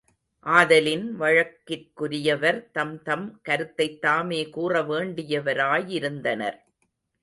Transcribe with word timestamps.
ஆதலின், 0.45 1.19
வழக்கிற்குரியவர் 1.19 2.71
தம் 2.71 3.03
தம் 3.03 3.41
கருத்தைத் 3.41 4.01
தாமே 4.01 4.45
கூறவேண்டியவராயிருந்தனர். 4.45 6.57